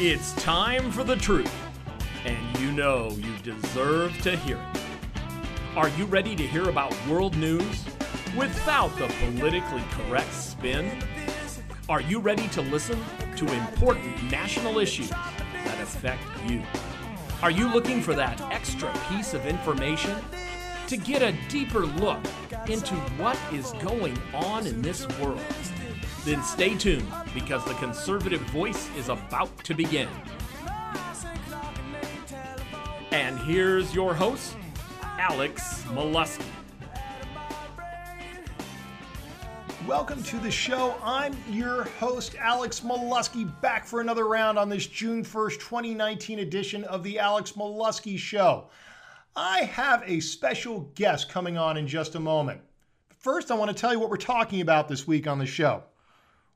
[0.00, 1.52] It's time for the truth,
[2.24, 4.80] and you know you deserve to hear it.
[5.76, 7.84] Are you ready to hear about world news
[8.36, 11.02] without the politically correct spin?
[11.88, 12.96] Are you ready to listen
[13.38, 16.62] to important national issues that affect you?
[17.42, 20.14] Are you looking for that extra piece of information
[20.86, 22.20] to get a deeper look
[22.68, 25.40] into what is going on in this world?
[26.28, 30.10] Then stay tuned because the conservative voice is about to begin.
[33.12, 34.54] And here's your host,
[35.02, 36.44] Alex Meluskey.
[39.86, 40.96] Welcome to the show.
[41.02, 46.84] I'm your host, Alex Meluskey, back for another round on this June 1st, 2019 edition
[46.84, 48.68] of The Alex Meluskey Show.
[49.34, 52.60] I have a special guest coming on in just a moment.
[53.16, 55.84] First, I want to tell you what we're talking about this week on the show.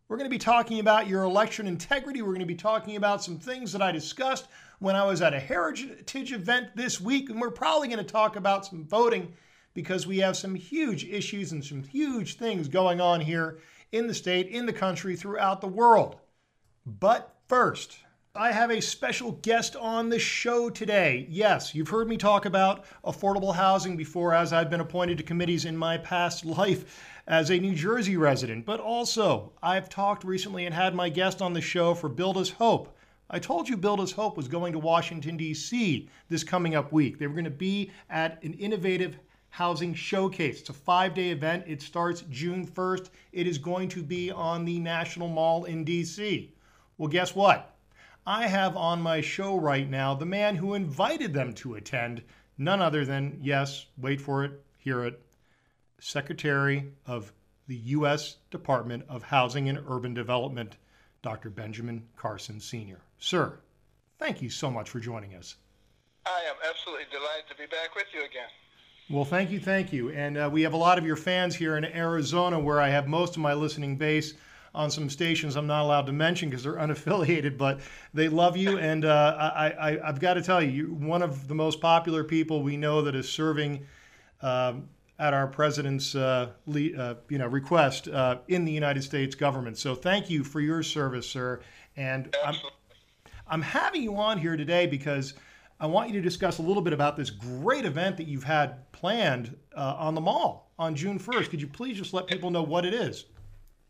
[0.08, 2.22] We're going to be talking about your election integrity.
[2.22, 4.46] We're going to be talking about some things that I discussed
[4.78, 7.30] when I was at a heritage event this week.
[7.30, 9.32] And we're probably going to talk about some voting
[9.74, 13.60] because we have some huge issues and some huge things going on here
[13.92, 16.16] in the state, in the country, throughout the world.
[16.84, 17.96] But first,
[18.34, 21.26] I have a special guest on the show today.
[21.28, 25.66] Yes, you've heard me talk about affordable housing before as I've been appointed to committees
[25.66, 30.74] in my past life as a New Jersey resident, but also I've talked recently and
[30.74, 32.96] had my guest on the show for Build Us Hope.
[33.28, 36.08] I told you Build Us Hope was going to Washington, D.C.
[36.30, 37.18] this coming up week.
[37.18, 39.18] They were going to be at an innovative
[39.50, 40.60] housing showcase.
[40.60, 41.64] It's a five day event.
[41.66, 43.10] It starts June 1st.
[43.32, 46.54] It is going to be on the National Mall in D.C.
[46.96, 47.71] Well, guess what?
[48.26, 52.22] I have on my show right now the man who invited them to attend,
[52.56, 55.20] none other than, yes, wait for it, hear it,
[55.98, 57.32] Secretary of
[57.66, 58.36] the U.S.
[58.50, 60.76] Department of Housing and Urban Development,
[61.22, 61.50] Dr.
[61.50, 63.00] Benjamin Carson Sr.
[63.18, 63.58] Sir,
[64.18, 65.56] thank you so much for joining us.
[66.24, 68.48] I am absolutely delighted to be back with you again.
[69.10, 70.10] Well, thank you, thank you.
[70.10, 73.08] And uh, we have a lot of your fans here in Arizona, where I have
[73.08, 74.34] most of my listening base
[74.74, 77.80] on some stations I'm not allowed to mention because they're unaffiliated, but
[78.14, 78.78] they love you.
[78.78, 82.24] And uh, I, I, have got to tell you, you're one of the most popular
[82.24, 83.86] people we know that is serving
[84.40, 84.88] um,
[85.18, 89.78] at our president's uh, le- uh, you know request uh, in the United States government.
[89.78, 91.60] So thank you for your service, sir.
[91.96, 92.56] And I'm,
[93.46, 95.34] I'm having you on here today because
[95.78, 98.90] I want you to discuss a little bit about this great event that you've had
[98.92, 101.50] planned uh, on the mall on June 1st.
[101.50, 103.26] Could you please just let people know what it is?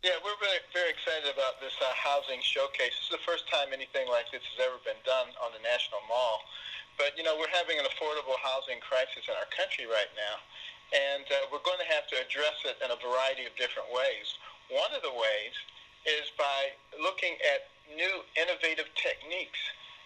[0.02, 0.58] Yeah, we're very,
[0.92, 2.92] excited about this uh, housing showcase.
[3.00, 6.04] This is the first time anything like this has ever been done on the National
[6.04, 6.44] Mall.
[7.00, 10.36] But, you know, we're having an affordable housing crisis in our country right now
[10.92, 14.36] and uh, we're going to have to address it in a variety of different ways.
[14.68, 15.56] One of the ways
[16.04, 19.60] is by looking at new innovative techniques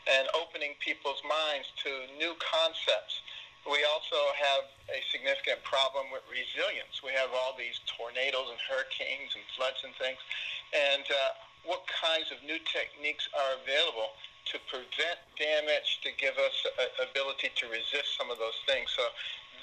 [0.07, 3.27] and opening people's minds to new concepts.
[3.67, 7.03] We also have a significant problem with resilience.
[7.03, 10.23] We have all these tornadoes and hurricanes and floods and things.
[10.71, 11.35] And uh,
[11.67, 14.15] what kinds of new techniques are available
[14.55, 18.87] to prevent damage, to give us a ability to resist some of those things.
[18.95, 19.03] So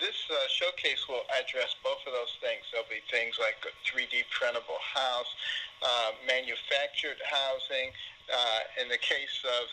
[0.04, 2.68] this uh, showcase will address both of those things.
[2.76, 5.32] There'll be things like a 3D printable house,
[5.80, 7.96] uh, manufactured housing.
[8.28, 9.68] Uh, in the case of,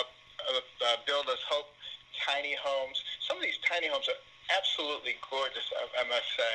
[0.00, 0.08] of
[0.48, 1.68] uh, Build Us Hope,
[2.24, 3.02] tiny homes.
[3.26, 4.14] Some of these tiny homes are
[4.56, 6.52] absolutely gorgeous, I, I must say.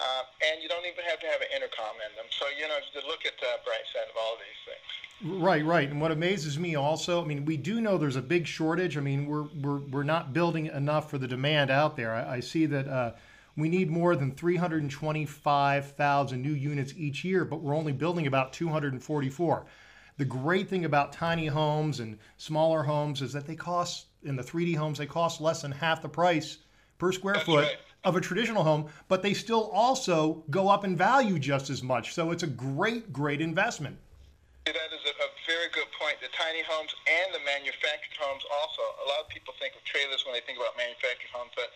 [0.00, 2.24] Uh, and you don't even have to have an intercom in them.
[2.30, 4.80] So, you know, to look at the bright side of all of these things.
[5.22, 5.88] Right, right.
[5.90, 8.96] And what amazes me also, I mean, we do know there's a big shortage.
[8.96, 12.14] I mean, we're we're we're not building enough for the demand out there.
[12.14, 13.12] I, I see that uh,
[13.56, 19.66] we need more than 325,000 new units each year, but we're only building about 244.
[20.20, 24.44] The great thing about tiny homes and smaller homes is that they cost in the
[24.44, 26.58] 3D homes they cost less than half the price
[27.00, 27.64] per square That's foot.
[27.64, 31.84] Right of a traditional home, but they still also go up in value just as
[31.84, 32.16] much.
[32.16, 34.00] So it's a great, great investment.
[34.64, 36.16] That is a, a, very good point.
[36.24, 38.80] The tiny homes and the manufactured homes also.
[39.04, 41.68] A lot of people think of trailers when they think about manufactured homes, but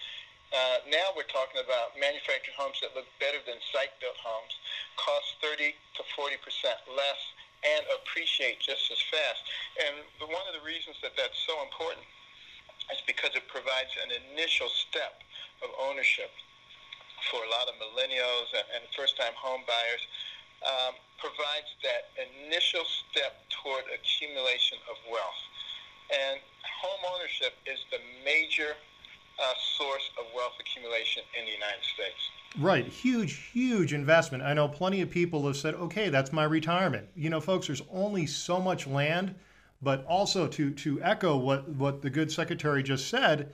[0.57, 4.53] uh, now we're talking about manufactured homes that look better than site-built homes,
[4.97, 7.21] cost 30 to 40 percent less,
[7.65, 9.41] and appreciate just as fast.
[9.81, 12.05] And one of the reasons that that's so important
[12.93, 15.25] is because it provides an initial step
[15.65, 16.29] of ownership
[17.33, 20.05] for a lot of millennials and, first-time home buyers
[20.63, 25.43] um, provides that initial step toward accumulation of wealth.
[26.13, 28.77] And home ownership is the major
[29.41, 32.23] uh, source of wealth accumulation in the United States.
[32.57, 34.45] Right, huge, huge investment.
[34.45, 37.09] I know plenty of people have said, okay, that's my retirement.
[37.17, 39.35] You know, folks, there's only so much land
[39.83, 43.53] But also to to echo what what the good secretary just said,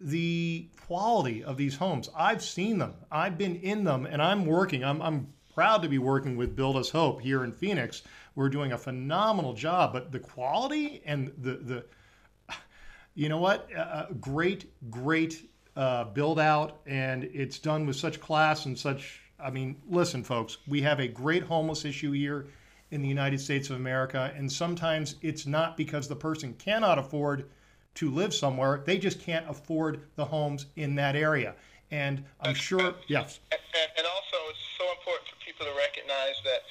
[0.00, 2.10] the quality of these homes.
[2.16, 2.94] I've seen them.
[3.10, 4.84] I've been in them, and I'm working.
[4.84, 8.02] I'm I'm proud to be working with Build Us Hope here in Phoenix.
[8.36, 11.86] We're doing a phenomenal job, but the quality and the the
[13.14, 13.68] you know what?
[13.76, 19.20] Uh, great, great uh, build out, and it's done with such class and such.
[19.38, 22.46] I mean, listen, folks, we have a great homeless issue here
[22.90, 27.48] in the United States of America, and sometimes it's not because the person cannot afford
[27.94, 31.54] to live somewhere; they just can't afford the homes in that area.
[31.90, 33.40] And I'm sure, yes.
[33.50, 33.60] And,
[33.98, 36.62] and also, it's so important for people to recognize that,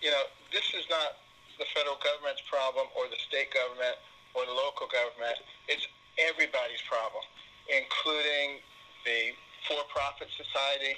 [0.00, 1.20] you know, this is not
[1.58, 4.00] the federal government's problem or the state government
[4.32, 5.36] or the local government.
[5.68, 5.84] It's
[6.16, 7.20] everybody's problem
[7.68, 8.58] including
[9.04, 9.34] the
[9.68, 10.96] for-profit society,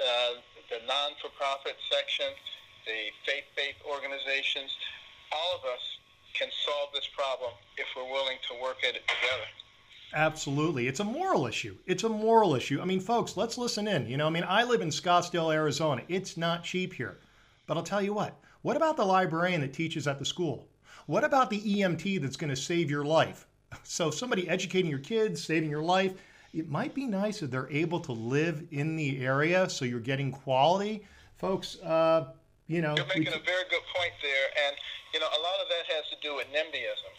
[0.00, 2.28] uh, the non-for-profit section,
[2.86, 4.70] the faith-based organizations.
[5.32, 5.80] All of us
[6.34, 9.48] can solve this problem if we're willing to work at it together.
[10.14, 10.88] Absolutely.
[10.88, 11.76] It's a moral issue.
[11.86, 12.80] It's a moral issue.
[12.82, 14.06] I mean, folks, let's listen in.
[14.06, 16.02] You know, I mean, I live in Scottsdale, Arizona.
[16.08, 17.18] It's not cheap here.
[17.66, 20.68] But I'll tell you what, what about the librarian that teaches at the school?
[21.06, 23.46] What about the EMT that's going to save your life?
[23.82, 26.14] So, somebody educating your kids, saving your life,
[26.52, 30.30] it might be nice if they're able to live in the area so you're getting
[30.30, 31.02] quality.
[31.38, 32.28] Folks, uh,
[32.68, 32.94] you know.
[32.94, 34.48] You're making a very good point there.
[34.68, 34.76] And,
[35.16, 37.12] you know, a lot of that has to do with NIMBYism.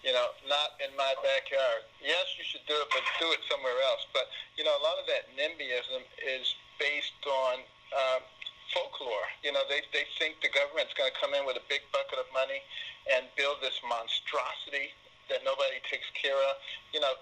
[0.00, 1.84] You know, not in my backyard.
[2.00, 4.08] Yes, you should do it, but do it somewhere else.
[4.16, 7.60] But, you know, a lot of that NIMBYism is based on
[7.92, 8.24] um,
[8.72, 9.28] folklore.
[9.44, 12.16] You know, they, they think the government's going to come in with a big bucket
[12.16, 12.64] of money
[13.12, 14.96] and build this monstrosity
[15.30, 16.58] that nobody takes care of.
[16.92, 17.14] You know,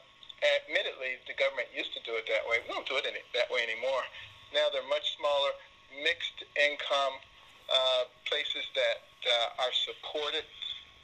[0.43, 2.64] admittedly, the government used to do it that way.
[2.64, 4.02] We don't do it any, that way anymore.
[4.50, 5.52] Now they're much smaller,
[6.00, 7.20] mixed income
[7.69, 10.44] uh, places that uh, are supported,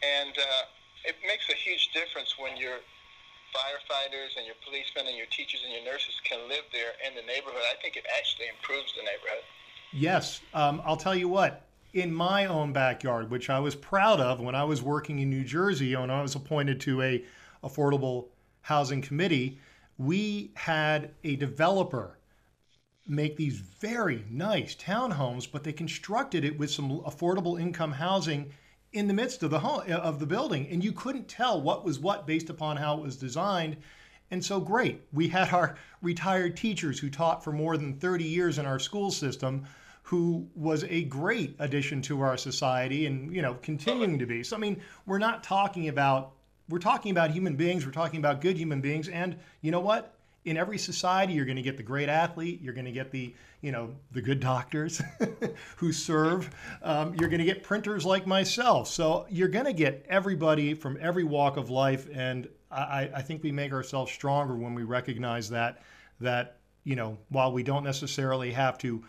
[0.00, 2.80] and uh, it makes a huge difference when your
[3.52, 7.22] firefighters and your policemen and your teachers and your nurses can live there in the
[7.22, 7.62] neighborhood.
[7.70, 9.44] I think it actually improves the neighborhood.
[9.92, 11.62] Yes, um, I'll tell you what
[11.94, 15.44] in my own backyard, which I was proud of when I was working in New
[15.44, 17.24] Jersey and I was appointed to a
[17.62, 18.26] affordable
[18.62, 19.60] housing committee,
[19.96, 22.18] we had a developer
[23.06, 28.50] make these very nice townhomes, but they constructed it with some affordable income housing
[28.92, 31.84] in the midst of the home, uh, of the building, and you couldn't tell what
[31.84, 33.76] was what based upon how it was designed.
[34.30, 38.58] And so great, we had our retired teachers who taught for more than 30 years
[38.58, 39.64] in our school system
[40.04, 44.42] who was a great addition to our society and you know continuing to be.
[44.42, 46.32] So i mean we're not talking about
[46.68, 50.14] we're talking about human beings we're talking about good human beings and you know what?
[50.44, 53.34] In every society you're going to get the great athlete you're going to get the
[53.62, 55.00] you know the good doctors
[55.76, 56.50] who serve.
[56.82, 58.88] Um, you're going to get printers like myself.
[58.88, 63.42] So you're going to get everybody from every walk of life and I, I think
[63.42, 65.80] we make ourselves stronger when we recognize that
[66.20, 69.02] that you know while we don't necessarily have to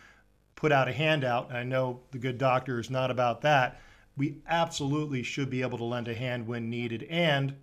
[0.56, 1.50] put out a handout.
[1.50, 3.82] And I know the good doctor is not about that.
[4.18, 7.54] We absolutely should be able to lend a hand when needed and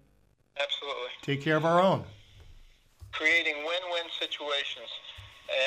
[0.60, 2.04] absolutely take care of our own.
[3.12, 4.88] Creating win-win situations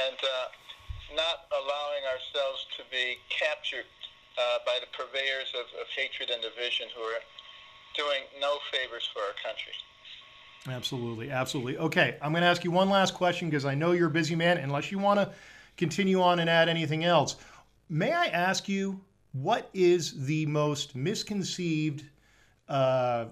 [0.07, 3.85] and uh, not allowing ourselves to be captured
[4.37, 7.21] uh, by the purveyors of, of hatred and division who are
[7.95, 9.73] doing no favors for our country.
[10.67, 11.77] Absolutely, absolutely.
[11.77, 14.35] Okay, I'm going to ask you one last question because I know you're a busy
[14.35, 14.57] man.
[14.57, 15.31] Unless you want to
[15.77, 17.35] continue on and add anything else.
[17.89, 19.01] May I ask you
[19.33, 22.05] what is the most misconceived,
[22.69, 23.25] uh,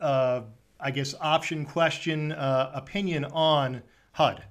[0.00, 0.42] uh,
[0.78, 4.44] I guess, option, question, uh, opinion on HUD?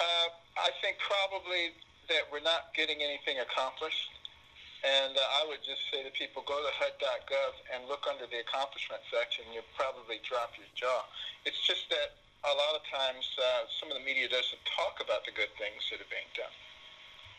[0.00, 0.04] Uh,
[0.58, 1.72] I think probably
[2.08, 4.10] that we're not getting anything accomplished.
[4.80, 8.40] And uh, I would just say to people, go to HUD.gov and look under the
[8.40, 9.44] accomplishment section.
[9.52, 11.04] You'll probably drop your jaw.
[11.44, 15.24] It's just that a lot of times uh, some of the media doesn't talk about
[15.24, 16.52] the good things that are being done.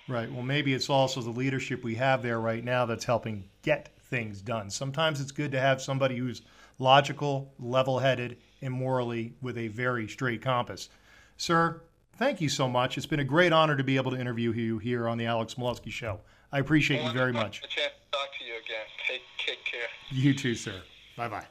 [0.07, 0.31] Right.
[0.31, 4.41] Well, maybe it's also the leadership we have there right now that's helping get things
[4.41, 4.69] done.
[4.69, 6.41] Sometimes it's good to have somebody who's
[6.79, 10.89] logical, level headed, and morally with a very straight compass.
[11.37, 11.81] Sir,
[12.17, 12.97] thank you so much.
[12.97, 15.55] It's been a great honor to be able to interview you here on the Alex
[15.55, 16.19] Meluskey Show.
[16.51, 17.59] I appreciate well, you very much.
[17.59, 18.85] A chance to talk to you again.
[19.07, 19.87] Take, take care.
[20.11, 20.81] You too, sir.
[21.15, 21.45] Bye bye.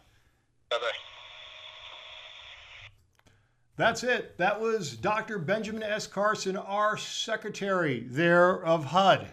[0.71, 1.00] Bye bye.
[3.81, 4.37] That's it.
[4.37, 5.39] That was Dr.
[5.39, 6.07] Benjamin S.
[6.07, 9.29] Carson, our secretary there of HUD,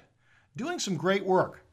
[0.56, 1.66] doing some great work.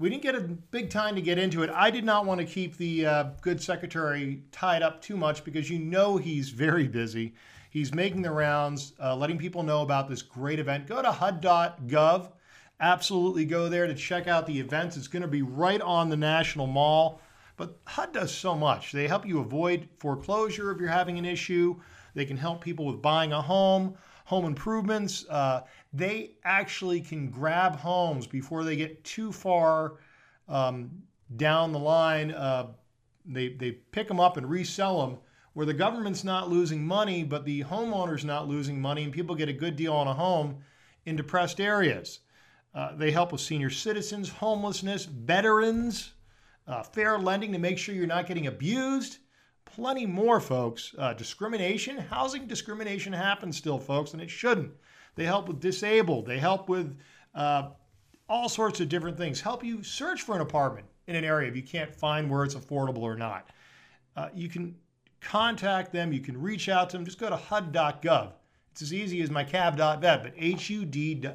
[0.00, 1.70] We didn't get a big time to get into it.
[1.70, 5.70] I did not want to keep the uh, good secretary tied up too much because
[5.70, 7.34] you know he's very busy.
[7.70, 10.88] He's making the rounds, uh, letting people know about this great event.
[10.88, 12.32] Go to HUD.gov.
[12.80, 14.96] absolutely go there to check out the events.
[14.96, 17.20] It's going to be right on the National Mall.
[17.56, 18.92] But HUD does so much.
[18.92, 21.80] They help you avoid foreclosure if you're having an issue.
[22.14, 25.24] They can help people with buying a home, home improvements.
[25.28, 29.94] Uh, they actually can grab homes before they get too far
[30.48, 30.90] um,
[31.36, 32.32] down the line.
[32.32, 32.68] Uh,
[33.24, 35.18] they, they pick them up and resell them
[35.54, 39.48] where the government's not losing money, but the homeowner's not losing money, and people get
[39.48, 40.58] a good deal on a home
[41.06, 42.20] in depressed areas.
[42.74, 46.13] Uh, they help with senior citizens, homelessness, veterans,
[46.66, 49.18] uh, fair lending to make sure you're not getting abused.
[49.64, 50.94] Plenty more, folks.
[50.98, 54.72] Uh, discrimination, housing discrimination happens still, folks, and it shouldn't.
[55.16, 56.26] They help with disabled.
[56.26, 56.96] They help with
[57.34, 57.70] uh,
[58.28, 59.40] all sorts of different things.
[59.40, 62.54] Help you search for an apartment in an area if you can't find where it's
[62.54, 63.50] affordable or not.
[64.16, 64.74] Uh, you can
[65.20, 66.12] contact them.
[66.12, 67.04] You can reach out to them.
[67.04, 68.32] Just go to HUD.gov.
[68.72, 71.28] It's as easy as my cav.vet, but HUD.gov.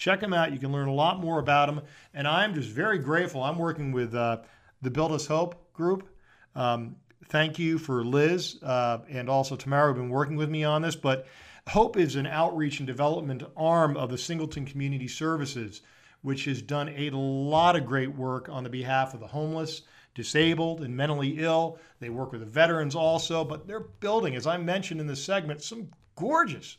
[0.00, 0.50] Check them out.
[0.50, 1.82] You can learn a lot more about them.
[2.14, 3.42] And I'm just very grateful.
[3.42, 4.38] I'm working with uh,
[4.80, 6.08] the Build Us Hope group.
[6.54, 10.80] Um, thank you for Liz uh, and also Tamara who've been working with me on
[10.80, 10.96] this.
[10.96, 11.26] But
[11.68, 15.82] Hope is an outreach and development arm of the Singleton Community Services,
[16.22, 19.82] which has done a lot of great work on the behalf of the homeless
[20.14, 21.78] disabled and mentally ill.
[22.00, 25.62] They work with the veterans also, but they're building, as I mentioned in this segment,
[25.62, 26.78] some gorgeous,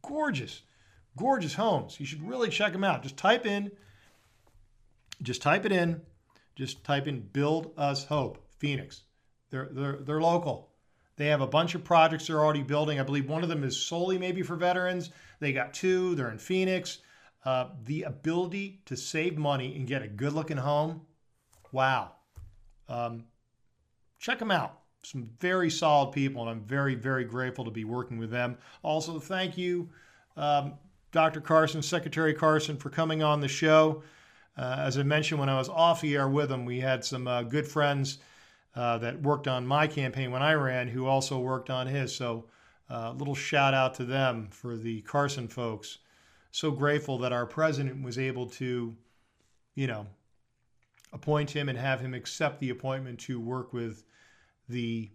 [0.00, 0.62] gorgeous,
[1.16, 1.98] gorgeous homes.
[1.98, 3.02] You should really check them out.
[3.02, 3.70] Just type in,
[5.22, 6.00] just type it in,
[6.54, 9.02] just type in Build Us Hope, Phoenix.
[9.50, 10.70] They're, they're, they're local.
[11.16, 12.98] They have a bunch of projects they're already building.
[12.98, 15.10] I believe one of them is solely maybe for veterans.
[15.40, 16.98] They got two, they're in Phoenix.
[17.44, 21.02] Uh, the ability to save money and get a good looking home,
[21.72, 22.12] wow.
[22.88, 23.24] Um,
[24.18, 24.78] check them out.
[25.02, 28.56] Some very solid people, and I'm very, very grateful to be working with them.
[28.84, 29.90] Also, thank you,
[30.36, 30.74] um,
[31.12, 31.40] Dr.
[31.40, 34.02] Carson, Secretary Carson, for coming on the show.
[34.56, 37.28] Uh, as I mentioned when I was off the air with him, we had some
[37.28, 38.18] uh, good friends
[38.74, 42.14] uh, that worked on my campaign when I ran who also worked on his.
[42.14, 42.46] So,
[42.90, 45.98] a uh, little shout out to them for the Carson folks.
[46.50, 48.94] So grateful that our president was able to,
[49.74, 50.06] you know,
[51.12, 54.04] appoint him and have him accept the appointment to work with
[54.68, 55.10] the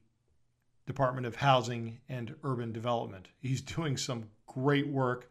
[0.87, 3.27] Department of Housing and Urban Development.
[3.39, 5.29] He's doing some great work.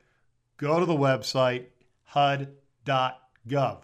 [0.59, 1.67] Go to the website,
[2.05, 3.83] hud.gov.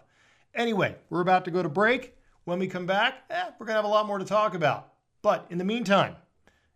[0.55, 2.15] Anyway, we're about to go to break.
[2.45, 4.93] When we come back, eh, we're going to have a lot more to talk about.
[5.21, 6.15] But in the meantime,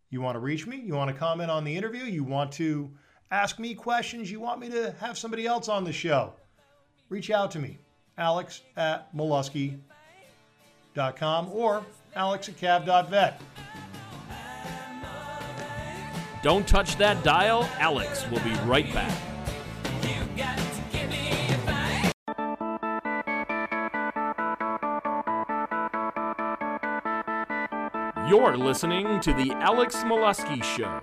[0.10, 0.78] you want to reach me?
[0.78, 2.06] You want to comment on the interview?
[2.06, 2.90] You want to
[3.32, 4.32] ask me questions?
[4.32, 6.34] You want me to have somebody else on the show?
[7.10, 7.78] Reach out to me,
[8.18, 9.80] alex at meluskey.com
[11.52, 11.86] or
[12.16, 13.42] alex at cav.vet.
[16.44, 17.68] Don't touch that dial.
[17.80, 19.37] Alex will be right back.
[28.28, 31.02] You're listening to The Alex Meluskey Show.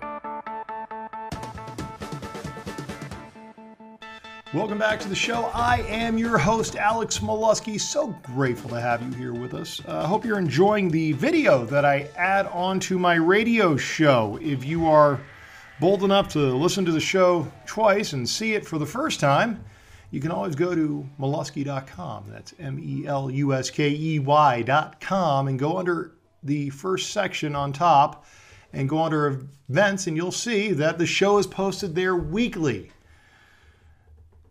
[4.52, 5.46] Welcome back to the show.
[5.54, 7.80] I am your host, Alex Meluskey.
[7.80, 9.80] So grateful to have you here with us.
[9.88, 14.38] I uh, hope you're enjoying the video that I add on to my radio show.
[14.42, 15.18] If you are
[15.80, 19.64] bold enough to listen to the show twice and see it for the first time,
[20.10, 22.26] you can always go to meluskey.com.
[22.28, 26.13] That's M E L U S K E Y.com and go under
[26.44, 28.26] the first section on top
[28.72, 32.90] and go under events, and you'll see that the show is posted there weekly.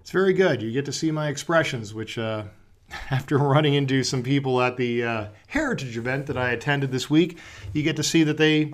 [0.01, 0.61] It's very good.
[0.61, 2.45] You get to see my expressions, which, uh,
[3.11, 7.37] after running into some people at the uh, heritage event that I attended this week,
[7.73, 8.71] you get to see that they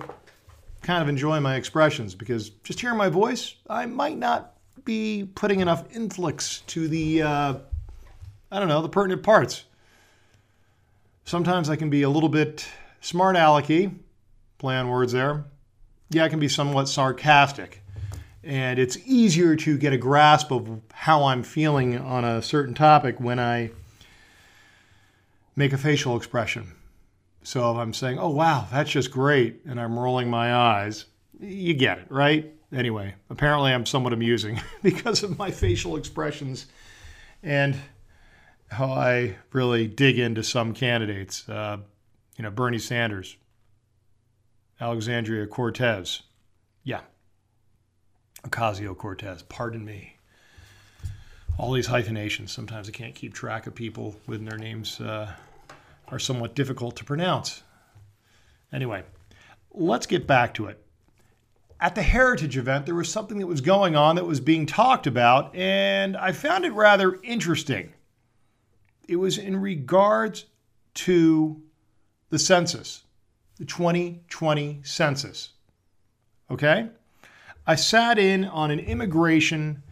[0.82, 5.60] kind of enjoy my expressions because just hearing my voice, I might not be putting
[5.60, 7.54] enough influx to the, uh,
[8.50, 9.64] I don't know, the pertinent parts.
[11.24, 12.66] Sometimes I can be a little bit
[13.00, 13.94] Smart alecky,
[14.58, 15.44] plan words there.
[16.10, 17.82] Yeah, it can be somewhat sarcastic.
[18.42, 23.20] And it's easier to get a grasp of how I'm feeling on a certain topic
[23.20, 23.70] when I
[25.56, 26.72] make a facial expression.
[27.42, 31.06] So if I'm saying, oh, wow, that's just great, and I'm rolling my eyes,
[31.38, 32.52] you get it, right?
[32.72, 36.66] Anyway, apparently I'm somewhat amusing because of my facial expressions
[37.42, 37.76] and
[38.70, 41.48] how I really dig into some candidates.
[41.48, 41.78] Uh,
[42.40, 43.36] you know, Bernie Sanders,
[44.80, 46.22] Alexandria Cortez.
[46.84, 47.02] Yeah.
[48.44, 50.16] Ocasio Cortez, pardon me.
[51.58, 52.50] All these hyphenations.
[52.50, 55.30] Sometimes I can't keep track of people when their names uh,
[56.08, 57.62] are somewhat difficult to pronounce.
[58.72, 59.02] Anyway,
[59.74, 60.82] let's get back to it.
[61.78, 65.06] at the Heritage event, there was something that was going on that was being talked
[65.06, 67.92] about, and I found it rather interesting.
[69.08, 70.46] It was in regards
[70.94, 71.60] to
[72.30, 73.02] the census,
[73.58, 75.50] the 2020 census.
[76.50, 76.88] Okay?
[77.66, 79.82] I sat in on an immigration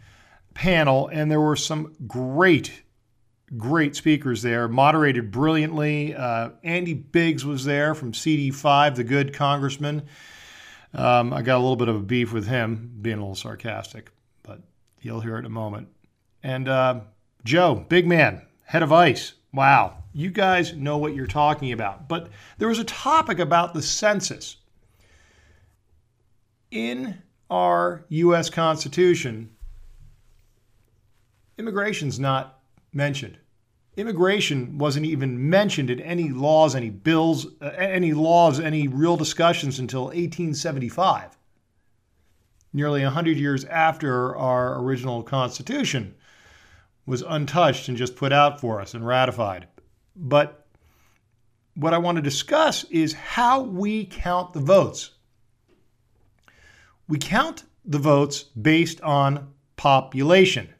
[0.55, 2.83] panel, and there were some great,
[3.57, 6.15] great speakers there, moderated brilliantly.
[6.15, 10.03] Uh, Andy Biggs was there from CD5, the good congressman.
[10.95, 14.11] Um, I got a little bit of a beef with him, being a little sarcastic,
[14.43, 14.61] but
[15.03, 15.89] you'll hear it in a moment.
[16.43, 17.01] And uh,
[17.45, 19.35] Joe, big man, head of ICE.
[19.53, 22.09] Wow, you guys know what you're talking about.
[22.09, 24.57] But there was a topic about the census.
[26.73, 28.51] In our U.S.
[28.51, 29.51] Constitution,
[31.57, 32.59] immigration's not
[32.93, 33.39] mentioned.
[33.97, 39.79] Immigration wasn't even mentioned in any laws, any bills, uh, any laws, any real discussions
[39.79, 41.39] until 1875,
[42.73, 46.17] nearly 100 years after our original Constitution
[47.07, 49.69] was untouched and just put out for us and ratified.
[50.19, 50.67] But
[51.75, 55.13] what I want to discuss is how we count the votes.
[57.07, 60.75] We count the votes based on population,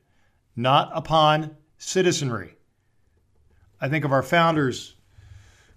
[0.57, 2.57] not upon citizenry.
[3.81, 4.97] I think of our founders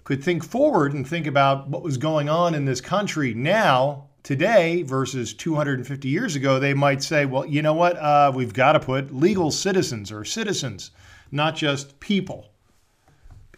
[0.03, 4.81] could think forward and think about what was going on in this country now, today,
[4.81, 7.95] versus 250 years ago, they might say, well, you know what?
[7.97, 10.89] Uh, we've got to put legal citizens or citizens,
[11.31, 12.50] not just people.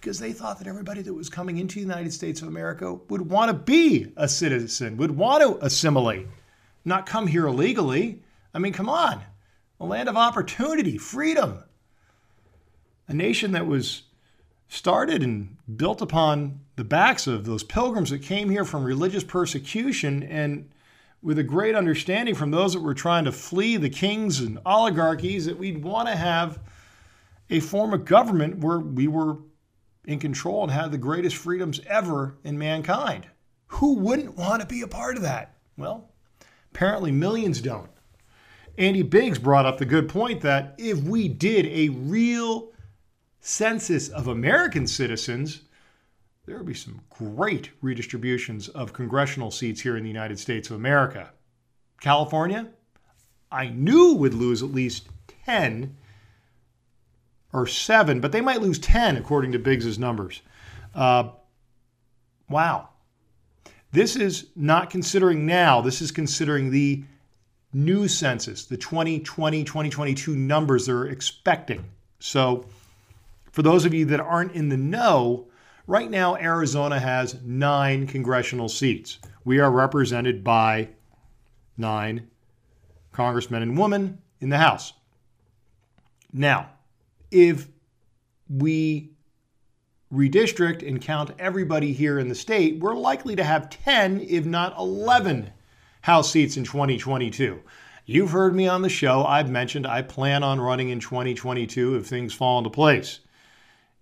[0.04, 3.22] Because they thought that everybody that was coming into the United States of America would
[3.22, 6.28] want to be a citizen, would want to assimilate,
[6.84, 8.22] not come here illegally.
[8.54, 9.24] I mean, come on.
[9.80, 11.64] A land of opportunity, freedom.
[13.08, 14.04] A nation that was
[14.68, 20.22] started and built upon the backs of those pilgrims that came here from religious persecution
[20.24, 20.70] and
[21.22, 25.46] with a great understanding from those that were trying to flee the kings and oligarchies
[25.46, 26.60] that we'd want to have
[27.50, 29.38] a form of government where we were
[30.06, 33.28] in control and had the greatest freedoms ever in mankind.
[33.68, 35.56] Who wouldn't want to be a part of that?
[35.78, 36.10] Well,
[36.72, 37.90] apparently millions don't.
[38.78, 42.72] Andy Biggs brought up the good point that if we did a real
[43.40, 45.62] census of American citizens,
[46.46, 50.76] there would be some great redistributions of congressional seats here in the United States of
[50.76, 51.32] America.
[52.02, 52.68] California,
[53.52, 55.08] I knew would lose at least
[55.46, 55.96] 10
[57.54, 60.42] or 7, but they might lose 10 according to Biggs's numbers.
[60.94, 61.30] Uh,
[62.50, 62.90] wow.
[63.92, 67.04] This is not considering now, this is considering the
[67.74, 71.84] new census, the 2020 2022 numbers they're expecting.
[72.20, 72.66] So,
[73.52, 75.48] for those of you that aren't in the know,
[75.86, 79.20] right now Arizona has nine congressional seats.
[79.46, 80.90] We are represented by
[81.78, 82.30] nine
[83.12, 84.94] congressmen and women in the House.
[86.32, 86.70] Now,
[87.34, 87.68] if
[88.50, 89.12] we
[90.14, 94.78] redistrict and count everybody here in the state, we're likely to have 10, if not
[94.78, 95.52] 11,
[96.02, 97.62] House seats in 2022.
[98.06, 99.24] You've heard me on the show.
[99.26, 103.20] I've mentioned I plan on running in 2022 if things fall into place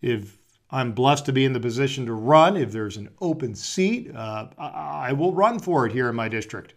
[0.01, 0.37] if
[0.69, 4.47] I'm blessed to be in the position to run, if there's an open seat, uh,
[4.57, 6.73] I will run for it here in my district.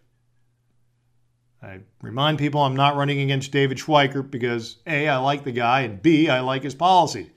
[1.64, 5.80] I remind people I'm not running against David Schweikert because A, I like the guy,
[5.80, 7.30] and B, I like his policy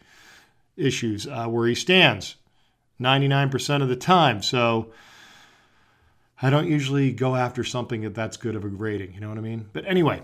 [0.75, 2.35] issues uh, where he stands
[2.99, 4.41] 99% of the time.
[4.41, 4.91] So
[6.41, 9.13] I don't usually go after something that that's good of a grading.
[9.13, 9.69] You know what I mean?
[9.71, 10.21] But anyway,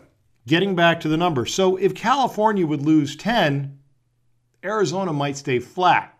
[0.48, 1.54] getting back to the numbers.
[1.54, 3.80] So if California would lose 10,
[4.64, 6.18] Arizona might stay flat.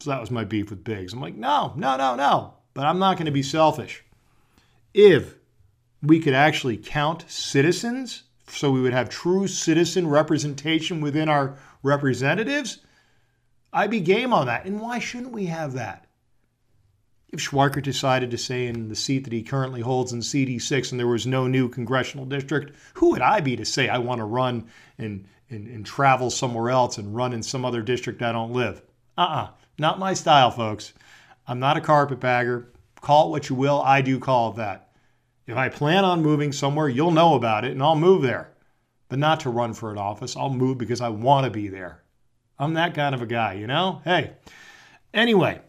[0.00, 1.12] So that was my beef with Biggs.
[1.12, 2.54] I'm like, no, no, no, no.
[2.74, 4.04] But I'm not going to be selfish.
[4.92, 5.36] If
[6.02, 12.78] we could actually count citizens, so we would have true citizen representation within our representatives,
[13.72, 14.64] I'd be game on that.
[14.64, 16.06] And why shouldn't we have that?
[17.28, 21.00] If Schweikert decided to stay in the seat that he currently holds in CD6 and
[21.00, 24.24] there was no new congressional district, who would I be to say I want to
[24.24, 28.52] run and and, and travel somewhere else and run in some other district I don't
[28.52, 28.82] live.
[29.16, 30.92] Uh uh-uh, uh not my style, folks.
[31.46, 32.72] I'm not a carpetbagger.
[33.00, 33.80] Call it what you will.
[33.82, 34.85] I do call it that.
[35.46, 38.52] If I plan on moving somewhere, you'll know about it and I'll move there.
[39.08, 40.36] But not to run for an office.
[40.36, 42.02] I'll move because I want to be there.
[42.58, 44.00] I'm that kind of a guy, you know?
[44.04, 44.32] Hey.
[45.14, 45.60] Anyway,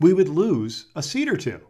[0.00, 1.60] we would lose a seat or two.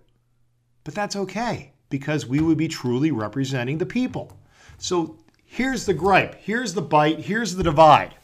[0.84, 4.38] But that's okay because we would be truly representing the people.
[4.78, 8.14] So Here's the gripe, here's the bite, here's the divide.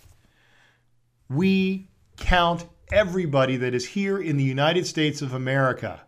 [1.30, 6.02] We count everybody that is here in the United States of America,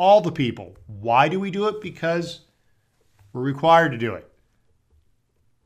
[0.00, 0.74] all the people.
[0.86, 1.82] Why do we do it?
[1.82, 2.46] Because
[3.34, 4.32] we're required to do it.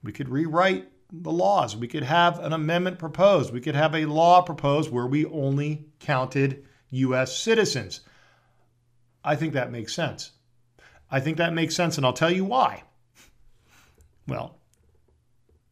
[0.03, 1.77] We could rewrite the laws.
[1.77, 3.53] We could have an amendment proposed.
[3.53, 7.39] We could have a law proposed where we only counted U.S.
[7.39, 8.01] citizens.
[9.23, 10.33] I think that makes sense.
[11.13, 12.83] I think that makes sense, and I'll tell you why.
[14.27, 14.59] Well,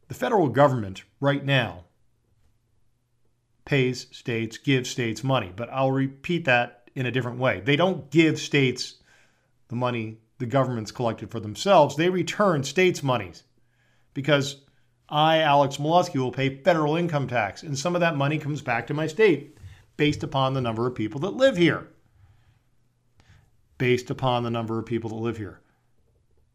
[0.06, 1.86] the federal government right now
[3.64, 7.60] pays states, gives states money, but I'll repeat that in a different way.
[7.60, 8.96] They don't give states
[9.68, 13.44] the money the government's collected for themselves, they return states' monies
[14.12, 14.62] because
[15.08, 18.88] I, Alex Meluskey, will pay federal income tax, and some of that money comes back
[18.88, 19.56] to my state
[19.96, 21.88] based upon the number of people that live here.
[23.78, 25.60] Based upon the number of people that live here.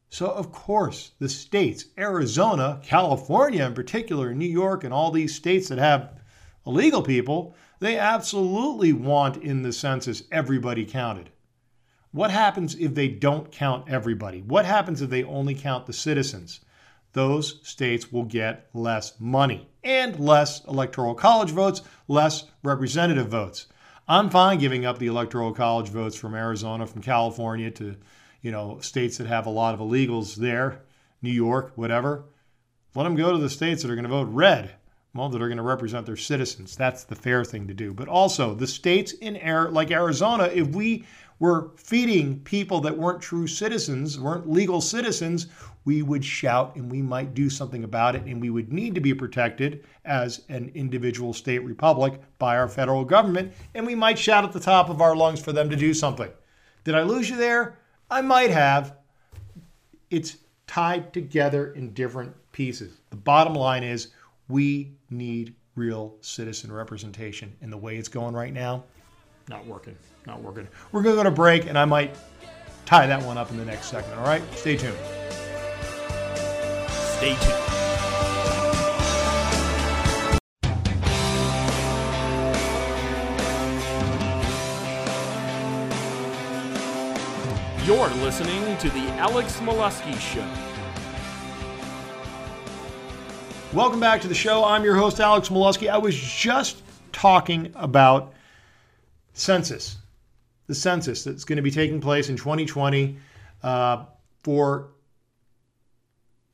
[0.10, 5.70] So, of course, the states, Arizona, California in particular, New York, and all these states
[5.70, 6.17] that have
[6.68, 11.30] illegal people, they absolutely want in the census everybody counted.
[12.12, 14.42] What happens if they don't count everybody?
[14.42, 16.62] What happens if they only count the citizens?
[17.14, 23.68] Those states will get less money and less electoral college votes, less representative votes.
[24.08, 27.96] I'm fine giving up the electoral college votes from Arizona, from California to,
[28.42, 30.82] you know, states that have a lot of illegals there,
[31.22, 32.26] New York, whatever.
[32.96, 34.77] Let them go to the states that are going to vote red
[35.18, 36.76] well, that are going to represent their citizens.
[36.76, 37.94] That's the fair thing to do.
[37.94, 41.06] But also, the states in air like Arizona, if we
[41.40, 45.48] were feeding people that weren't true citizens, weren't legal citizens,
[45.86, 49.02] we would shout and we might do something about it, and we would need to
[49.02, 54.44] be protected as an individual state republic by our federal government, and we might shout
[54.44, 56.32] at the top of our lungs for them to do something.
[56.84, 57.80] Did I lose you there?
[58.10, 58.98] I might have.
[60.10, 62.98] It's tied together in different pieces.
[63.10, 64.10] The bottom line is
[64.48, 67.56] we need real citizen representation.
[67.62, 68.84] And the way it's going right now,
[69.50, 69.96] not working.
[70.26, 70.68] Not working.
[70.92, 72.16] We're going to go to break, and I might
[72.86, 74.20] tie that one up in the next segment.
[74.20, 74.42] All right?
[74.56, 74.98] Stay tuned.
[76.90, 77.64] Stay tuned.
[87.86, 90.77] You're listening to The Alex Meluskey Show.
[93.78, 94.66] Welcome back to the show.
[94.66, 95.88] I'm your host, Alex Meluskey.
[95.88, 98.34] I was just talking about
[99.34, 99.98] census,
[100.66, 103.20] the census that's going to be taking place in 2020
[103.62, 104.06] uh,
[104.42, 104.94] for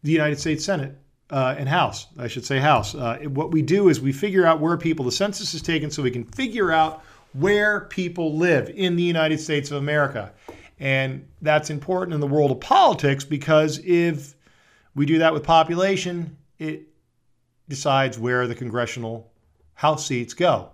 [0.04, 0.98] the United States Senate
[1.30, 2.94] uh, and House, I should say House.
[2.94, 6.04] Uh, what we do is we figure out where people, the census is taken so
[6.04, 10.34] we can figure out where people live in the United States of America.
[10.78, 14.36] And that's important in the world of politics because if
[14.94, 16.90] we do that with population, it
[17.74, 19.32] decides where the congressional
[19.74, 20.70] House seats go.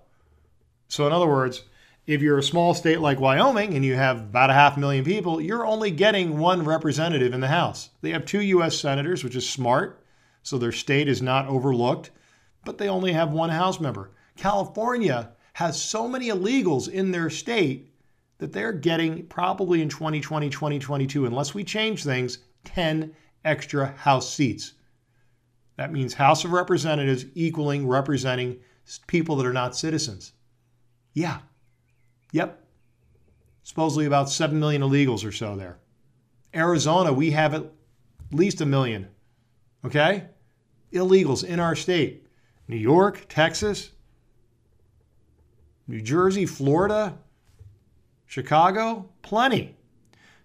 [0.90, 1.64] So, in other words,
[2.06, 5.40] if you're a small state like Wyoming and you have about a half million people,
[5.40, 7.92] you're only getting one representative in the House.
[8.02, 8.78] They have two U.S.
[8.78, 10.04] senators, which is smart,
[10.44, 12.12] so their state is not overlooked,
[12.66, 14.12] but they only have one House member.
[14.36, 17.94] California has so many illegals in their state
[18.40, 24.74] that they're getting probably in 2020, 2022, unless we change things, 10 extra House seats.
[25.80, 28.60] That means House of Representatives equaling representing
[29.08, 30.34] people that are not citizens.
[31.13, 31.38] Yeah.
[32.34, 32.62] Yep.
[33.63, 35.78] Supposedly about 7 million illegals or so there.
[36.54, 37.72] Arizona, we have at
[38.30, 39.08] least a million.
[39.86, 40.26] Okay?
[40.92, 42.28] Illegals in our state.
[42.68, 43.92] New York, Texas,
[45.88, 47.18] New Jersey, Florida,
[48.26, 49.78] Chicago, plenty.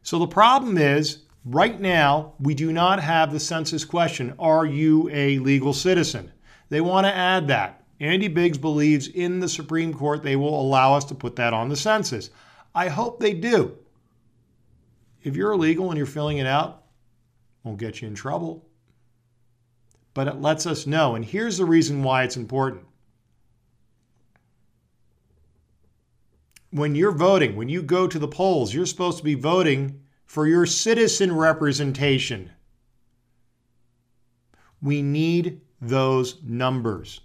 [0.00, 5.10] So the problem is Right now, we do not have the census question Are you
[5.10, 6.32] a legal citizen?
[6.70, 7.84] They want to add that.
[8.00, 11.68] Andy Biggs believes in the Supreme Court they will allow us to put that on
[11.68, 12.30] the census.
[12.74, 13.76] I hope they do.
[15.22, 16.82] If you're illegal and you're filling it out,
[17.62, 18.66] won't get you in trouble.
[20.12, 21.14] But it lets us know.
[21.14, 22.84] And here's the reason why it's important.
[26.70, 30.46] When you're voting, when you go to the polls, you're supposed to be voting for
[30.46, 32.50] your citizen representation.
[34.82, 37.20] We need those numbers.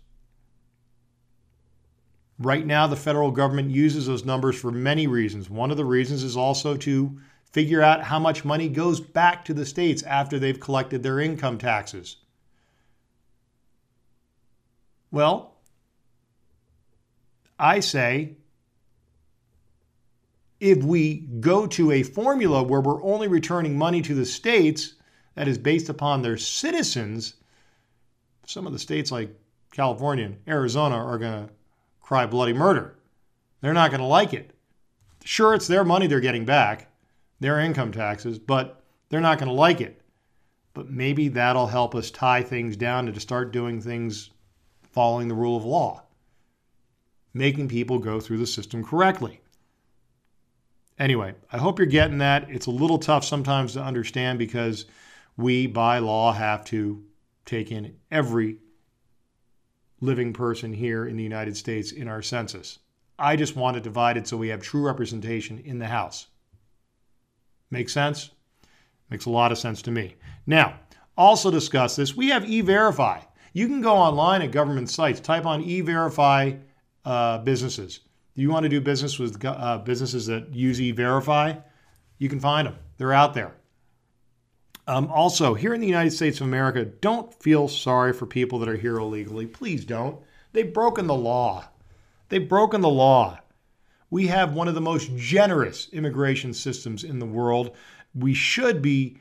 [2.37, 5.49] Right now, the federal government uses those numbers for many reasons.
[5.49, 7.19] One of the reasons is also to
[7.51, 11.57] figure out how much money goes back to the states after they've collected their income
[11.57, 12.17] taxes.
[15.11, 15.55] Well,
[17.57, 18.37] I say
[20.59, 24.95] if we go to a formula where we're only returning money to the states
[25.35, 27.35] that is based upon their citizens,
[28.45, 29.33] some of the states like
[29.71, 31.53] California and Arizona are going to
[32.01, 32.97] cry bloody murder.
[33.61, 34.51] They're not going to like it.
[35.23, 36.91] Sure, it's their money they're getting back,
[37.39, 40.01] their income taxes, but they're not going to like it.
[40.73, 44.29] But maybe that'll help us tie things down and to start doing things
[44.91, 46.03] following the rule of law,
[47.33, 49.41] making people go through the system correctly.
[50.99, 52.49] Anyway, I hope you're getting that.
[52.49, 54.85] It's a little tough sometimes to understand because
[55.37, 57.03] we, by law, have to
[57.45, 58.57] take in every
[60.01, 62.79] living person here in the United States in our census.
[63.17, 66.27] I just want it divided so we have true representation in the House.
[67.71, 68.31] Make sense?
[69.09, 70.15] Makes a lot of sense to me.
[70.45, 70.79] Now,
[71.17, 72.15] also discuss this.
[72.15, 73.21] We have e verify.
[73.53, 76.53] You can go online at government sites, type on e verify
[77.05, 78.01] uh, businesses.
[78.39, 81.55] You want to do business with uh, businesses that use e verify?
[82.19, 83.53] You can find them, they're out there.
[84.87, 88.69] Um, also, here in the United States of America, don't feel sorry for people that
[88.69, 89.45] are here illegally.
[89.45, 90.19] Please don't.
[90.53, 91.67] They've broken the law.
[92.29, 93.39] They've broken the law.
[94.09, 97.75] We have one of the most generous immigration systems in the world.
[98.15, 99.17] We should be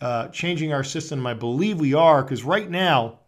[0.00, 1.26] uh, changing our system.
[1.26, 3.20] I believe we are, because right now,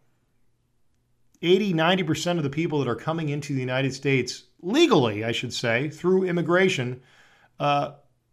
[1.42, 5.52] 80, 90% of the people that are coming into the United States legally, I should
[5.52, 7.02] say, through immigration,
[7.60, 7.92] uh,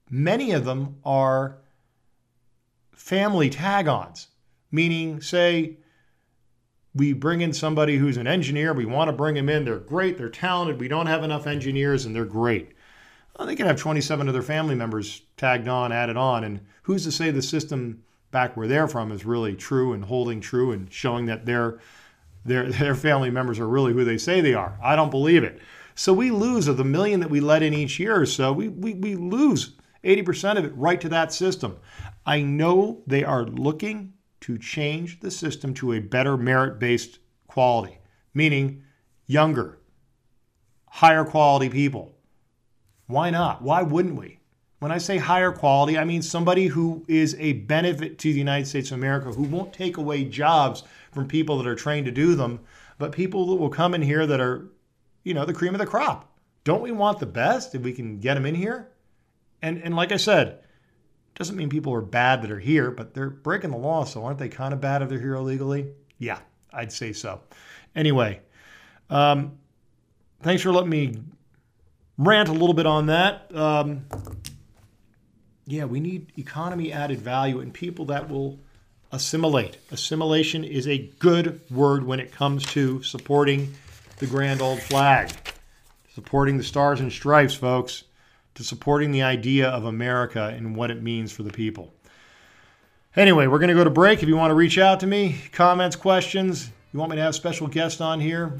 [0.10, 1.58] many of them are
[2.94, 4.28] family tag ons,
[4.72, 5.78] meaning, say,
[6.94, 10.18] we bring in somebody who's an engineer, we want to bring them in, they're great,
[10.18, 12.72] they're talented, we don't have enough engineers, and they're great.
[13.38, 17.12] Well, they can have 27 other family members tagged on, added on, and who's to
[17.12, 21.26] say the system back where they're from is really true and holding true and showing
[21.26, 21.80] that their
[22.46, 24.78] their their family members are really who they say they are.
[24.82, 25.62] I don't believe it.
[26.02, 28.70] So we lose of the million that we let in each year or so, we,
[28.70, 31.78] we, we lose 80% of it right to that system.
[32.26, 38.00] I know they are looking to change the system to a better merit based quality,
[38.34, 38.82] meaning
[39.28, 39.78] younger,
[40.88, 42.16] higher quality people.
[43.06, 43.62] Why not?
[43.62, 44.40] Why wouldn't we?
[44.80, 48.66] When I say higher quality, I mean somebody who is a benefit to the United
[48.66, 52.34] States of America, who won't take away jobs from people that are trained to do
[52.34, 52.60] them,
[52.98, 54.66] but people that will come in here that are,
[55.24, 56.28] you know, the cream of the crop.
[56.64, 58.90] Don't we want the best if we can get them in here?
[59.62, 60.60] And and like I said,
[61.36, 64.40] doesn't mean people are bad that are here, but they're breaking the law, so aren't
[64.40, 65.88] they kind of bad if they're here illegally?
[66.18, 66.40] Yeah,
[66.74, 67.42] I'd say so.
[67.96, 68.42] Anyway,
[69.10, 69.58] um,
[70.42, 71.16] thanks for letting me
[72.18, 73.56] rant a little bit on that.
[73.56, 74.06] Um,
[75.66, 78.60] yeah, we need economy added value and people that will
[79.12, 79.78] assimilate.
[79.92, 83.74] Assimilation is a good word when it comes to supporting
[84.22, 85.30] the grand old flag,
[86.14, 88.06] supporting the stars and stripes, folks
[88.56, 91.94] to supporting the idea of America and what it means for the people.
[93.16, 94.22] Anyway, we're going to go to break.
[94.22, 97.36] If you want to reach out to me, comments, questions, you want me to have
[97.36, 98.54] special guests on here,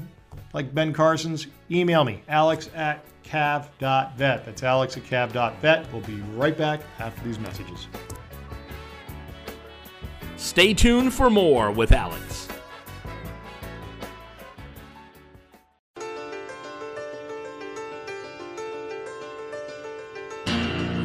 [0.52, 4.44] like Ben Carson's, email me, alex at cav.vet.
[4.44, 5.92] That's alex at cav.vet.
[5.92, 7.86] We'll be right back after these messages.
[10.36, 12.41] Stay tuned for more with Alex.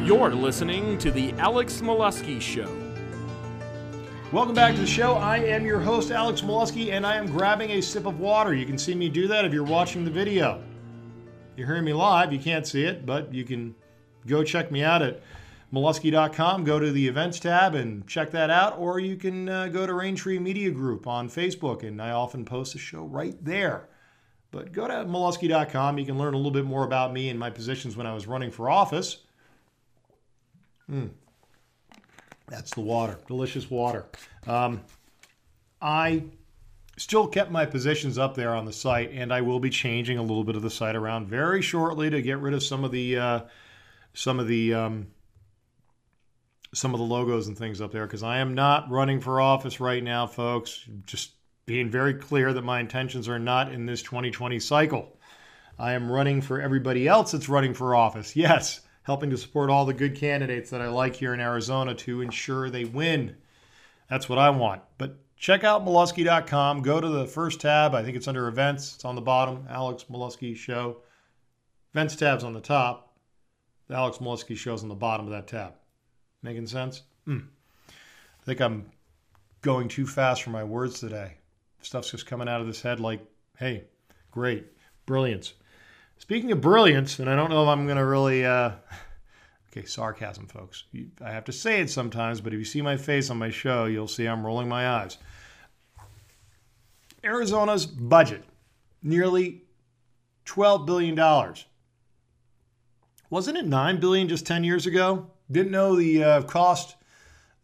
[0.08, 2.66] You're listening to The Alex Meluskey Show.
[4.32, 5.16] Welcome back to the show.
[5.16, 8.54] I am your host, Alex Meluskey, and I am grabbing a sip of water.
[8.54, 10.62] You can see me do that if you're watching the video.
[11.58, 13.74] You're hearing me live, you can't see it, but you can
[14.26, 15.20] go check me out at
[15.74, 16.64] meluskey.com.
[16.64, 19.92] Go to the events tab and check that out, or you can uh, go to
[19.92, 23.90] Raintree Media Group on Facebook, and I often post the show right there.
[24.52, 25.98] But go to meluskey.com.
[25.98, 28.26] You can learn a little bit more about me and my positions when I was
[28.26, 29.18] running for office.
[30.90, 31.10] Mm.
[32.48, 34.06] That's the water, delicious water.
[34.46, 34.80] Um,
[35.82, 36.24] I
[36.96, 40.22] still kept my positions up there on the site, and I will be changing a
[40.22, 43.18] little bit of the site around very shortly to get rid of some of the
[43.18, 43.40] uh,
[44.14, 45.06] some of the um,
[46.74, 49.80] some of the logos and things up there because I am not running for office
[49.80, 50.84] right now, folks.
[51.06, 51.32] Just
[51.66, 55.16] being very clear that my intentions are not in this 2020 cycle.
[55.78, 58.34] I am running for everybody else that's running for office.
[58.34, 62.20] Yes, helping to support all the good candidates that I like here in Arizona to
[62.20, 63.36] ensure they win.
[64.10, 64.82] That's what I want.
[64.98, 66.82] But check out Meluskey.com.
[66.82, 67.94] Go to the first tab.
[67.94, 68.96] I think it's under events.
[68.96, 69.64] It's on the bottom.
[69.70, 70.98] Alex Meluskey Show.
[71.94, 73.16] Events tab's on the top.
[73.86, 75.72] The Alex Meluskey Show's on the bottom of that tab.
[76.42, 77.00] Making sense?
[77.26, 77.46] Mm.
[77.88, 78.90] I think I'm
[79.62, 81.32] going too fast for my words today.
[81.80, 83.20] Stuff's just coming out of this head like,
[83.56, 83.84] hey,
[84.30, 84.66] great,
[85.06, 85.54] brilliance.
[86.18, 88.44] Speaking of brilliance, and I don't know if I'm going to really.
[88.44, 88.72] Uh,
[89.72, 90.84] okay, sarcasm, folks.
[91.24, 93.86] I have to say it sometimes, but if you see my face on my show,
[93.86, 95.16] you'll see I'm rolling my eyes.
[97.24, 98.44] Arizona's budget,
[99.02, 99.62] nearly
[100.46, 101.54] $12 billion.
[103.30, 105.30] Wasn't it 9 billion just 10 years ago?
[105.50, 106.96] Didn't know the uh, cost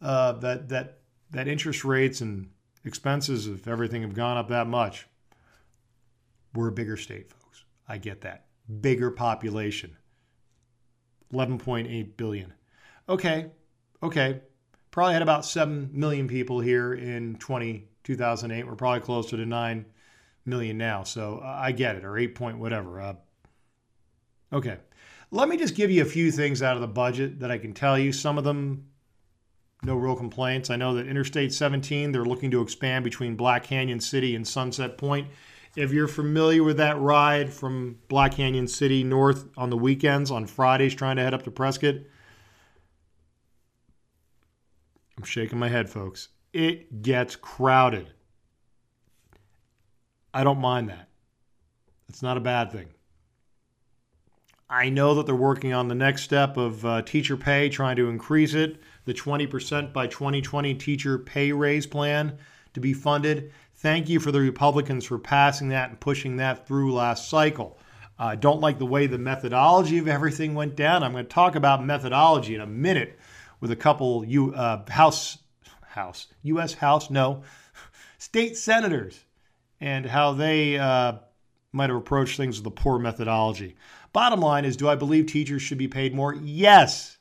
[0.01, 0.99] uh, that that
[1.31, 2.49] that interest rates and
[2.83, 5.07] expenses of everything have gone up that much.
[6.53, 7.63] We're a bigger state, folks.
[7.87, 8.44] I get that.
[8.81, 9.97] Bigger population.
[11.33, 12.53] 11.8 billion.
[13.07, 13.51] Okay,
[14.01, 14.41] okay.
[14.91, 18.65] Probably had about 7 million people here in 20, 2008.
[18.65, 19.85] We're probably closer to 9
[20.45, 21.03] million now.
[21.03, 23.01] So I get it, or 8 point whatever.
[23.01, 23.15] Uh,
[24.53, 24.77] okay.
[25.31, 27.73] Let me just give you a few things out of the budget that I can
[27.73, 28.13] tell you.
[28.13, 28.87] Some of them,
[29.83, 30.69] no real complaints.
[30.69, 34.97] I know that Interstate 17, they're looking to expand between Black Canyon City and Sunset
[34.97, 35.27] Point.
[35.75, 40.45] If you're familiar with that ride from Black Canyon City north on the weekends, on
[40.45, 41.95] Fridays, trying to head up to Prescott,
[45.17, 46.29] I'm shaking my head, folks.
[46.53, 48.07] It gets crowded.
[50.33, 51.09] I don't mind that.
[52.07, 52.87] It's not a bad thing.
[54.69, 58.09] I know that they're working on the next step of uh, teacher pay, trying to
[58.09, 62.37] increase it, the 20% by 2020 teacher pay raise plan
[62.73, 63.51] to be funded.
[63.77, 67.77] Thank you for the Republicans for passing that and pushing that through last cycle.
[68.17, 71.03] I uh, don't like the way the methodology of everything went down.
[71.03, 73.19] I'm going to talk about methodology in a minute
[73.59, 75.39] with a couple U, uh, House,
[75.81, 76.73] House, U.S.
[76.73, 77.43] House, no,
[78.17, 79.25] state senators,
[79.81, 81.17] and how they uh,
[81.73, 83.75] might have approached things with a poor methodology.
[84.13, 86.33] Bottom line is, do I believe teachers should be paid more?
[86.33, 87.17] Yes.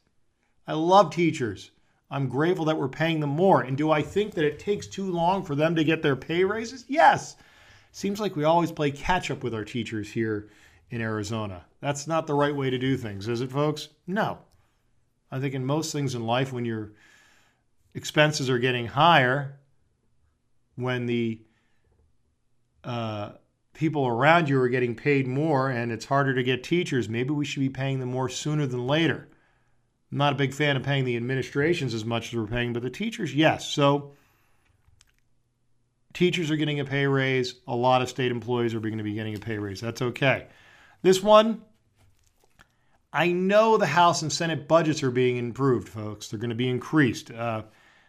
[0.69, 1.73] I love teachers.
[2.11, 3.63] I'm grateful that we're paying them more.
[3.63, 6.45] And do I think that it takes too long for them to get their pay
[6.45, 6.85] raises?
[6.89, 7.37] Yes.
[7.93, 10.49] Seems like we always play catch up with our teachers here
[10.91, 11.65] in Arizona.
[11.81, 13.89] That's not the right way to do things, is it, folks?
[14.07, 14.39] No.
[15.31, 16.93] I think in most things in life, when your
[17.95, 19.59] expenses are getting higher,
[20.77, 21.41] when the
[22.85, 23.31] uh,
[23.73, 27.45] people around you are getting paid more and it's harder to get teachers, maybe we
[27.45, 29.29] should be paying them more sooner than later.
[30.15, 32.85] I'm not a big fan of paying the administrations as much as we're paying, but
[32.85, 33.69] the teachers, yes.
[33.69, 34.13] So
[36.13, 37.57] teachers are getting a pay raise.
[37.67, 39.81] A lot of state employees are going to be getting a pay raise.
[39.81, 40.47] That's okay.
[41.03, 41.63] This one,
[43.13, 46.29] I know the House and Senate budgets are being improved, folks.
[46.29, 47.33] They're going to be increased.
[47.33, 47.65] Uh,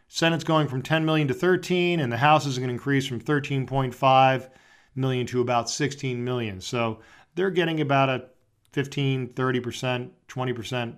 [0.07, 3.19] Senate's going from 10 million to 13, and the House is going to increase from
[3.19, 4.49] 13.5
[4.93, 6.61] million to about 16 million.
[6.61, 6.99] So
[7.33, 8.25] they're getting about a
[8.73, 10.95] 15, 30%, 20%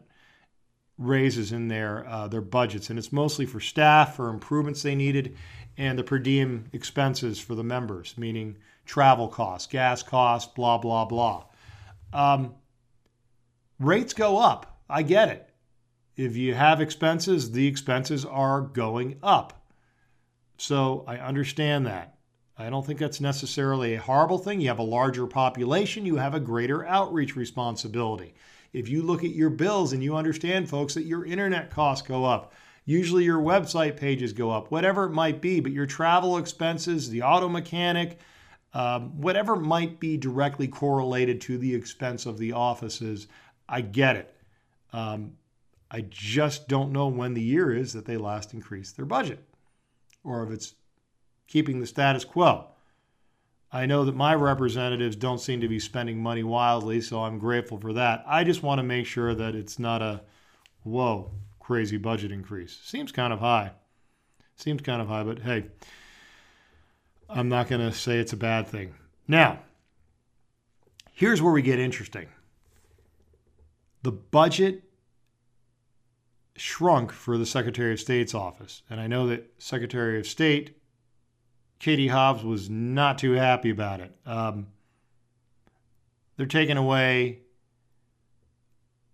[0.97, 5.35] raises in their uh, their budgets, and it's mostly for staff for improvements they needed,
[5.77, 11.05] and the per diem expenses for the members, meaning travel costs, gas costs, blah blah
[11.05, 11.45] blah.
[12.13, 12.55] Um,
[13.79, 14.79] rates go up.
[14.89, 15.49] I get it.
[16.15, 19.67] If you have expenses, the expenses are going up.
[20.57, 22.17] So I understand that.
[22.57, 24.59] I don't think that's necessarily a horrible thing.
[24.59, 28.33] You have a larger population, you have a greater outreach responsibility.
[28.73, 32.25] If you look at your bills and you understand, folks, that your internet costs go
[32.25, 32.53] up,
[32.85, 37.21] usually your website pages go up, whatever it might be, but your travel expenses, the
[37.21, 38.19] auto mechanic,
[38.73, 43.27] um, whatever might be directly correlated to the expense of the offices,
[43.67, 44.35] I get it.
[44.93, 45.33] Um,
[45.89, 49.43] I just don't know when the year is that they last increase their budget
[50.23, 50.75] or if it's
[51.47, 52.67] keeping the status quo.
[53.71, 57.77] I know that my representatives don't seem to be spending money wildly, so I'm grateful
[57.77, 58.23] for that.
[58.25, 60.21] I just want to make sure that it's not a
[60.83, 62.79] whoa, crazy budget increase.
[62.83, 63.71] Seems kind of high.
[64.55, 65.65] Seems kind of high, but hey,
[67.29, 68.95] I'm not going to say it's a bad thing.
[69.27, 69.59] Now,
[71.11, 72.27] here's where we get interesting
[74.03, 74.83] the budget
[76.55, 78.81] shrunk for the Secretary of State's office.
[78.89, 80.76] And I know that Secretary of State
[81.79, 84.15] Katie Hobbs was not too happy about it.
[84.25, 84.67] Um,
[86.35, 87.39] they're taking away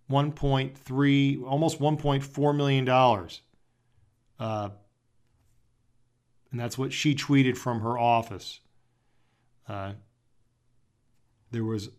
[0.09, 3.41] 1.3, almost 1.4 million dollars,
[4.39, 4.69] uh,
[6.51, 8.59] and that's what she tweeted from her office.
[9.67, 9.93] Uh,
[11.51, 11.89] there was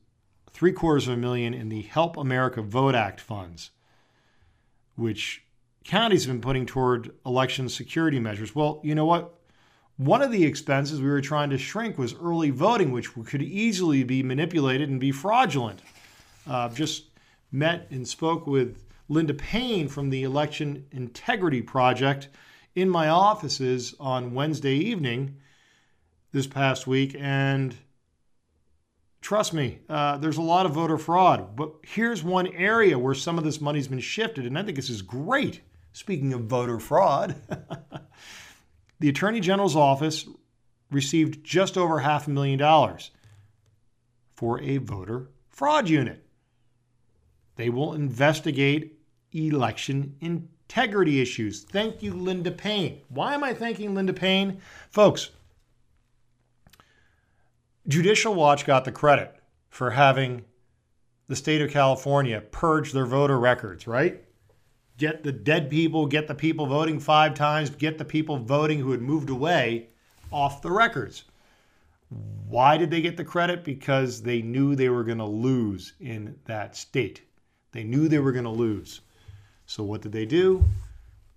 [0.50, 3.70] three quarters of a million in the Help America Vote Act funds,
[4.94, 5.44] which
[5.84, 8.54] counties have been putting toward election security measures.
[8.54, 9.34] Well, you know what?
[9.96, 14.02] One of the expenses we were trying to shrink was early voting, which could easily
[14.02, 15.80] be manipulated and be fraudulent.
[16.46, 17.04] Uh, just
[17.52, 22.28] met and spoke with Linda Paine from the Election Integrity Project
[22.74, 25.36] in my offices on Wednesday evening
[26.32, 27.76] this past week, and
[29.24, 31.56] Trust me, uh, there's a lot of voter fraud.
[31.56, 34.90] But here's one area where some of this money's been shifted, and I think this
[34.90, 35.62] is great.
[35.94, 37.34] Speaking of voter fraud,
[39.00, 40.26] the Attorney General's office
[40.90, 43.10] received just over half a million dollars
[44.34, 46.24] for a voter fraud unit.
[47.56, 48.98] They will investigate
[49.32, 51.62] election integrity issues.
[51.62, 53.00] Thank you, Linda Paine.
[53.08, 54.60] Why am I thanking Linda Paine?
[54.90, 55.30] Folks,
[57.86, 59.36] Judicial Watch got the credit
[59.68, 60.44] for having
[61.28, 64.23] the state of California purge their voter records, right?
[64.96, 68.92] Get the dead people, get the people voting five times, get the people voting who
[68.92, 69.88] had moved away
[70.30, 71.24] off the records.
[72.48, 73.64] Why did they get the credit?
[73.64, 77.22] Because they knew they were going to lose in that state.
[77.72, 79.00] They knew they were going to lose.
[79.66, 80.64] So what did they do?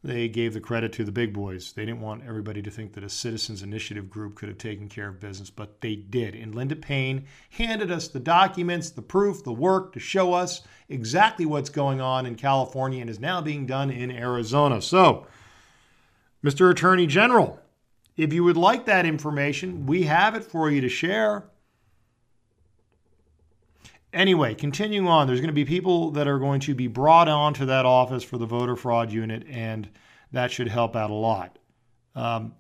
[0.08, 1.74] They gave the credit to the big boys.
[1.74, 5.10] They didn't want everybody to think that a citizens initiative group could have taken care
[5.10, 6.34] of business, but they did.
[6.34, 11.46] And Linda Paine handed us the documents, the proof, the work to show us exactly
[11.46, 14.82] what's going on in California and is now being done in Arizona.
[14.82, 15.28] So,
[16.42, 16.72] Mr.
[16.72, 17.60] Attorney General,
[18.16, 21.50] if you would like that information, we have it for you to share.
[24.18, 27.68] Anyway, continuing on, there's going to be people that are going to be brought onto
[27.68, 29.88] that office for the voter fraud unit, and
[30.32, 31.60] that should help out a lot.
[32.16, 32.56] Um,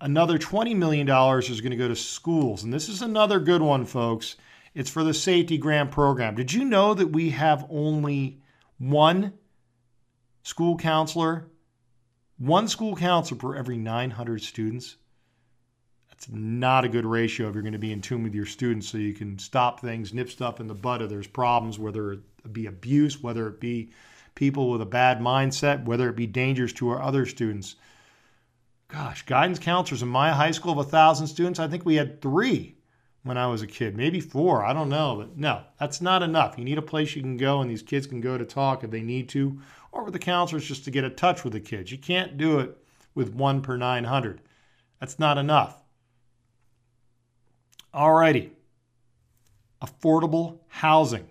[0.00, 3.84] another $20 million is going to go to schools, and this is another good one,
[3.84, 4.36] folks.
[4.74, 6.34] It's for the safety grant program.
[6.34, 8.40] Did you know that we have only
[8.78, 9.34] one
[10.44, 11.50] school counselor,
[12.38, 14.96] one school counselor per every 900 students?
[16.24, 18.88] That's not a good ratio if you're going to be in tune with your students
[18.88, 22.20] so you can stop things, nip stuff in the bud if there's problems, whether it
[22.50, 23.90] be abuse, whether it be
[24.34, 27.76] people with a bad mindset, whether it be dangers to our other students.
[28.88, 32.22] Gosh, guidance counselors in my high school of a thousand students, I think we had
[32.22, 32.76] three
[33.22, 34.64] when I was a kid, maybe four.
[34.64, 36.56] I don't know, but no, that's not enough.
[36.56, 38.90] You need a place you can go and these kids can go to talk if
[38.90, 39.60] they need to,
[39.92, 41.92] or with the counselors just to get in touch with the kids.
[41.92, 42.78] You can't do it
[43.14, 44.40] with one per 900.
[45.00, 45.83] That's not enough.
[47.94, 48.50] Alrighty.
[49.80, 51.28] Affordable housing.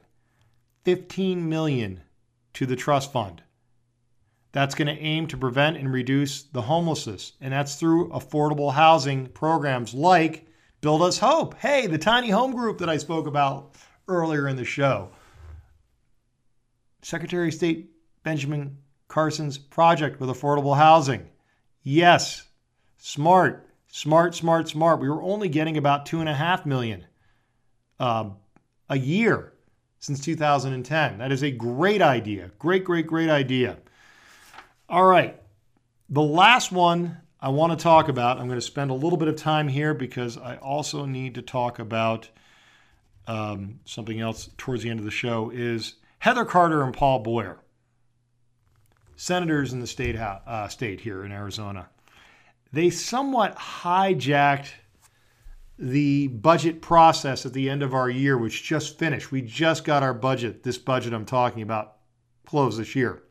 [0.85, 2.01] 15 million
[2.53, 3.41] to the trust fund.
[4.51, 9.27] That's going to aim to prevent and reduce the homelessness, and that's through affordable housing
[9.27, 10.45] programs like
[10.81, 11.55] Build Us Hope.
[11.57, 13.75] Hey, the tiny home group that I spoke about
[14.07, 15.09] earlier in the show.
[17.01, 17.89] Secretary of State
[18.23, 21.27] Benjamin Carson's project with affordable housing.
[21.81, 22.47] Yes,
[22.97, 23.62] smart.
[23.95, 24.99] Smart, smart, smart.
[24.99, 27.05] We were only getting about two and a half million
[27.99, 28.37] um,
[28.89, 29.53] a year
[29.99, 31.19] since 2010.
[31.19, 32.49] That is a great idea.
[32.57, 33.77] Great, great, great idea.
[34.89, 35.39] All right.
[36.09, 39.27] The last one I want to talk about, I'm going to spend a little bit
[39.27, 42.29] of time here because I also need to talk about
[43.27, 47.59] um, something else towards the end of the show is Heather Carter and Paul Boyer,
[49.15, 51.89] senators in the state, uh, state here in Arizona
[52.73, 54.71] they somewhat hijacked
[55.77, 59.31] the budget process at the end of our year, which just finished.
[59.31, 61.97] We just got our budget, this budget I'm talking about,
[62.45, 63.21] closed this year.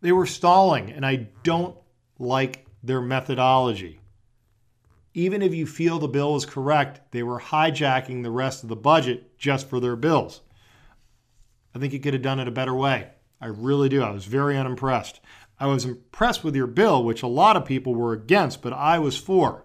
[0.00, 1.76] They were stalling, and I don't
[2.18, 4.00] like their methodology.
[5.14, 8.76] Even if you feel the bill is correct, they were hijacking the rest of the
[8.76, 10.40] budget just for their bills.
[11.74, 13.08] I think you could have done it a better way.
[13.40, 14.02] I really do.
[14.02, 15.20] I was very unimpressed.
[15.60, 18.98] I was impressed with your bill, which a lot of people were against, but I
[18.98, 19.64] was for.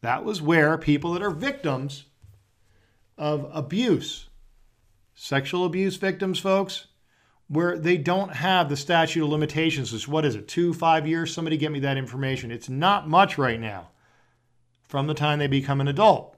[0.00, 2.04] That was where people that are victims
[3.18, 4.28] of abuse,
[5.14, 6.86] sexual abuse victims, folks,
[7.48, 9.92] where they don't have the statute of limitations.
[9.92, 11.34] Is what is it, two, five years?
[11.34, 12.50] Somebody get me that information.
[12.50, 13.90] It's not much right now
[14.88, 16.36] from the time they become an adult.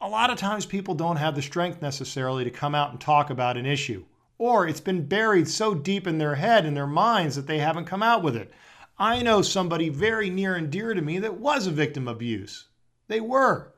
[0.00, 3.30] A lot of times people don't have the strength necessarily to come out and talk
[3.30, 4.04] about an issue
[4.38, 7.84] or it's been buried so deep in their head and their minds that they haven't
[7.84, 8.52] come out with it.
[8.98, 12.68] I know somebody very near and dear to me that was a victim of abuse.
[13.08, 13.72] They were.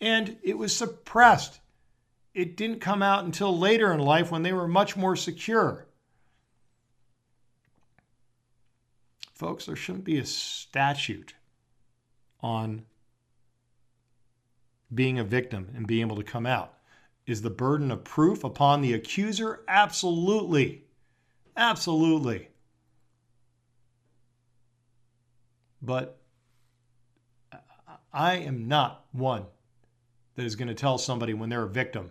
[0.00, 1.60] And it was suppressed.
[2.34, 5.86] It didn't come out until later in life when they were much more secure.
[9.34, 11.34] Folks, there shouldn't be a statute
[12.42, 12.84] on
[14.94, 16.74] being a victim and being able to come out.
[17.30, 19.62] Is the burden of proof upon the accuser?
[19.68, 20.82] Absolutely.
[21.56, 22.48] Absolutely.
[25.80, 26.20] But
[28.12, 29.46] I am not one
[30.34, 32.10] that is going to tell somebody when they're a victim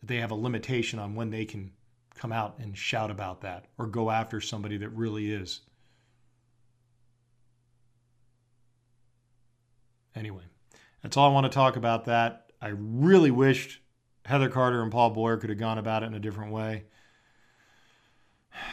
[0.00, 1.72] that they have a limitation on when they can
[2.14, 5.60] come out and shout about that or go after somebody that really is.
[10.14, 10.44] Anyway,
[11.02, 12.46] that's all I want to talk about that.
[12.62, 13.80] I really wished
[14.26, 16.84] Heather Carter and Paul Boyer could have gone about it in a different way.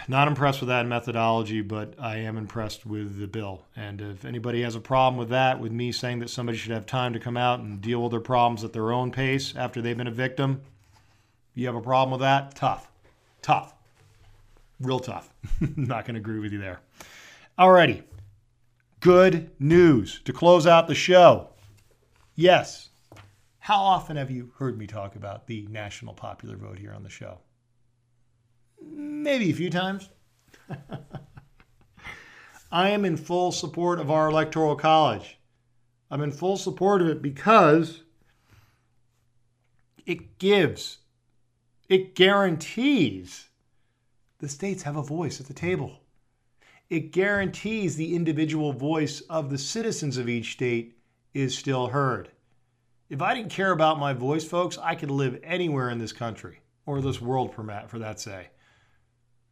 [0.08, 3.66] Not impressed with that methodology, but I am impressed with the bill.
[3.76, 6.86] And if anybody has a problem with that, with me saying that somebody should have
[6.86, 9.98] time to come out and deal with their problems at their own pace after they've
[9.98, 10.62] been a victim,
[11.54, 12.56] You have a problem with that?
[12.56, 12.90] Tough.
[13.42, 13.76] Tough.
[14.80, 15.30] Real tough.
[15.76, 16.80] Not going to agree with you there.
[17.60, 18.02] Alrighty.
[19.02, 21.50] Good news to close out the show.
[22.36, 22.90] Yes.
[23.64, 27.10] How often have you heard me talk about the national popular vote here on the
[27.10, 27.40] show?
[28.82, 30.10] Maybe a few times.
[32.74, 35.40] I am in full support of our electoral college.
[36.12, 38.04] I'm in full support of it because
[40.06, 40.98] it gives,
[41.88, 43.48] it guarantees
[44.40, 46.02] the states have a voice at the table.
[46.90, 50.98] It guarantees the individual voice of the citizens of each state
[51.34, 52.33] is still heard.
[53.10, 56.62] If I didn't care about my voice, folks, I could live anywhere in this country
[56.86, 58.48] or this world for Matt, for that say.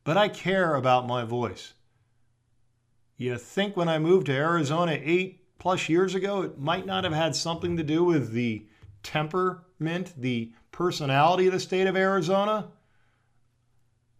[0.03, 1.73] But I care about my voice.
[3.17, 7.13] You think when I moved to Arizona eight plus years ago, it might not have
[7.13, 8.65] had something to do with the
[9.03, 12.69] temperament, the personality of the state of Arizona?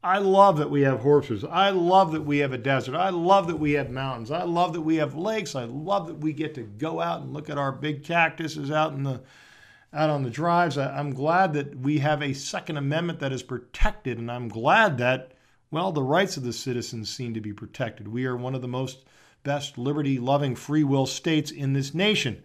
[0.04, 1.44] I love that we have horses.
[1.44, 2.96] I love that we have a desert.
[2.96, 4.32] I love that we have mountains.
[4.32, 5.54] I love that we have lakes.
[5.54, 8.94] I love that we get to go out and look at our big cactuses out
[8.94, 9.22] in the
[9.94, 10.78] out on the drives.
[10.78, 14.98] I, am glad that we have a Second Amendment that is protected, and I'm glad
[15.00, 15.34] that
[15.72, 18.08] well, the rights of the citizens seem to be protected.
[18.08, 19.06] We are one of the most
[19.44, 22.44] best liberty loving free will states in this nation.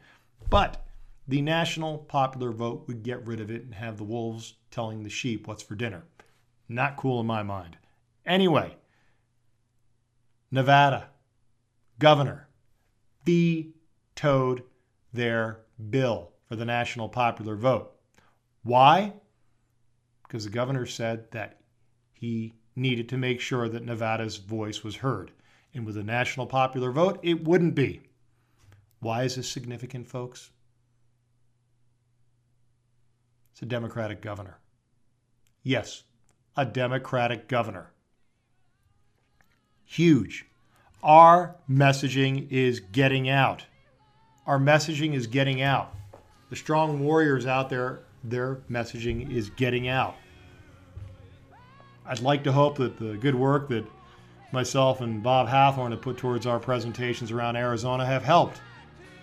[0.49, 0.87] But
[1.27, 5.11] the national popular vote would get rid of it and have the wolves telling the
[5.11, 6.05] sheep what's for dinner.
[6.69, 7.77] Not cool in my mind.
[8.25, 8.77] Anyway,
[10.51, 11.11] Nevada
[11.99, 12.49] governor
[13.25, 14.63] vetoed
[15.13, 15.61] their
[15.91, 17.93] bill for the national popular vote.
[18.63, 19.13] Why?
[20.23, 21.61] Because the governor said that
[22.13, 25.31] he needed to make sure that Nevada's voice was heard.
[25.73, 28.03] And with a national popular vote, it wouldn't be.
[29.01, 30.51] Why is this significant, folks?
[33.53, 34.59] It's a Democratic governor.
[35.63, 36.05] Yes,
[36.57, 37.91] a Democratic governor.
[39.85, 40.47] Huge.
[41.03, 43.65] Our messaging is getting out.
[44.47, 45.95] Our messaging is getting out.
[46.51, 50.17] The strong warriors out there, their messaging is getting out.
[52.07, 53.85] I'd like to hope that the good work that
[54.53, 58.61] myself and Bob Hathorn have put towards our presentations around Arizona have helped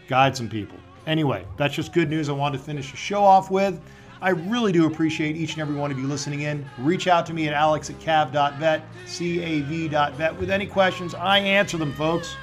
[0.08, 0.78] guide some people.
[1.08, 3.80] Anyway, that's just good news I wanted to finish the show off with.
[4.24, 6.66] I really do appreciate each and every one of you listening in.
[6.78, 11.14] Reach out to me at alex at cav.vet, C-A-V.vet with any questions.
[11.14, 12.38] I answer them, folks.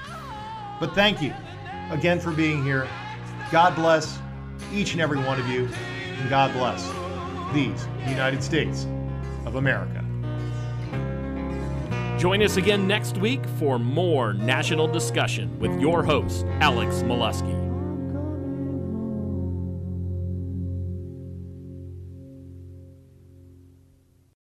[0.79, 1.33] But thank you
[1.91, 2.87] again for being here.
[3.51, 4.19] God bless
[4.75, 5.71] each and every one of you,
[6.19, 6.87] and God bless
[7.55, 8.87] these United States
[9.47, 10.05] of America.
[12.19, 17.70] Join us again next week for more national discussion with your host, Alex Meluskey.